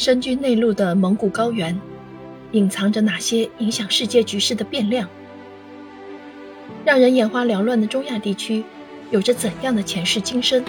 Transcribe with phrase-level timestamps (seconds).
[0.00, 1.78] 深居内陆的蒙古高原，
[2.52, 5.06] 隐藏着哪些影响世界局势的变量？
[6.86, 8.64] 让人眼花缭乱的中亚地区，
[9.10, 10.64] 有着怎样的前世今生？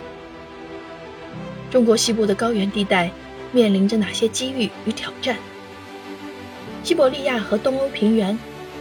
[1.70, 3.10] 中国西部的高原地带
[3.54, 5.38] 面临着哪些机遇与挑战？
[6.84, 8.38] 西伯利亚和东欧平原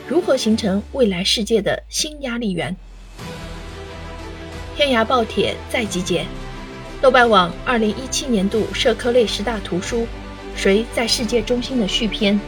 [0.08, 2.74] 如何形成未来世界的新压力源？
[4.74, 6.26] 天涯报帖再集结，
[7.00, 9.98] 豆瓣网二零一七年度社科类十大图书
[10.56, 12.38] 《谁在世界中心》的续篇，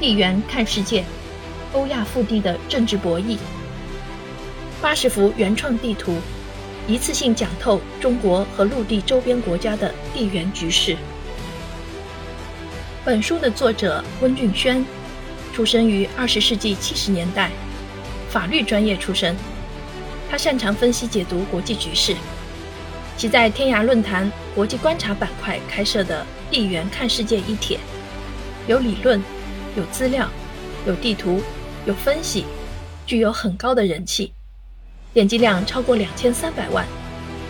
[0.00, 1.04] 地缘看世界，
[1.72, 3.38] 欧亚腹地的政治博弈，
[4.82, 6.16] 八十幅原创地图，
[6.88, 10.96] 一次性讲透中国和陆地周边国家的地缘局势。
[13.04, 14.84] 本书的作者温俊轩，
[15.54, 17.50] 出生于二十世纪七十年代，
[18.28, 19.36] 法律专业出身。
[20.28, 22.16] 他擅长分析解读国际局势，
[23.16, 27.78] 其在天涯论坛国际观察板块开设的“地缘看世界”一帖，
[28.66, 29.18] 有理论，
[29.74, 30.28] 有资料，
[30.86, 31.40] 有地图，
[31.86, 32.44] 有分析，
[33.06, 34.32] 具有很高的人气，
[35.14, 36.86] 点击量超过两千三百万，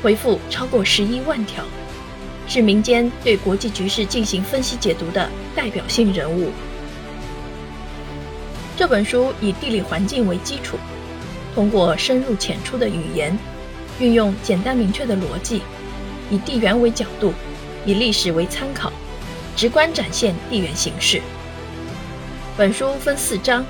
[0.05, 1.65] 回复超过十一万条，
[2.47, 6.53] 是民间对国际局势进行分析解读的代表性人物。
[8.77, 10.79] 这本书以地理环境为基础。
[11.57, 13.37] 通过深入浅出的语言，
[13.99, 15.63] 运用简单明确的逻辑，
[16.31, 17.33] 以地缘为角度，
[17.87, 18.93] 以历史为参考，
[19.57, 21.21] 直观展现地缘形势。
[22.57, 23.65] 本书分四章，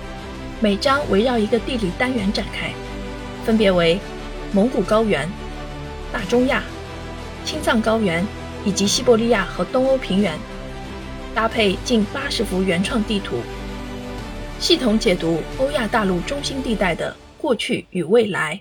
[0.60, 2.72] 每章围绕一个地理单元展开，
[3.44, 4.00] 分别为
[4.52, 5.28] 蒙古高原、
[6.12, 6.62] 大中亚、
[7.44, 8.26] 青藏高原
[8.64, 10.36] 以及西伯利亚和东欧平原，
[11.34, 13.36] 搭配近八十幅原创地图，
[14.58, 17.16] 系统解读欧亚大陆中心地带的。
[17.38, 18.60] 过去与未来。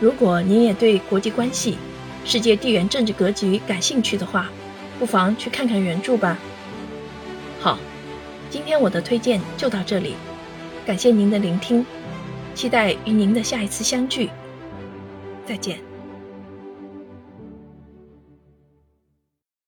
[0.00, 1.78] 如果您也对国际关系、
[2.24, 4.48] 世界地缘政治格局感兴趣的话，
[4.98, 6.36] 不妨去看看原著吧。
[7.60, 7.78] 好，
[8.50, 10.14] 今天我的推荐就到这里，
[10.84, 11.84] 感谢您的聆听，
[12.54, 14.30] 期待与您的下一次相聚。
[15.46, 15.95] 再见。